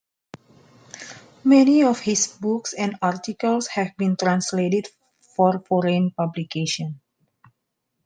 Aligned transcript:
Many 1.43 1.83
of 1.83 1.99
his 1.99 2.25
books 2.25 2.73
and 2.73 2.95
articles 3.03 3.67
have 3.67 3.95
been 3.97 4.15
translated 4.15 4.87
for 5.19 5.59
foreign 5.59 6.09
publication. 6.09 7.01